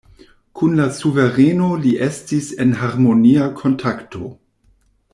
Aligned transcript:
Kun 0.59 0.71
la 0.79 0.85
suvereno 0.99 1.69
li 1.85 1.91
estis 2.07 2.49
en 2.65 2.73
harmonia 2.83 3.47
kontakto. 3.63 4.35